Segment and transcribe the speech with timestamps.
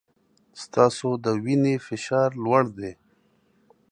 [0.63, 2.91] ستاسو د وینې فشار لوړ دی.